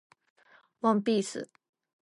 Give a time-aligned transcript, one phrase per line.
[0.81, 1.47] ワンピース